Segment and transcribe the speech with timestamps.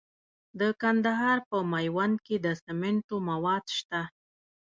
[0.59, 4.01] د کندهار په میوند کې د سمنټو مواد شته.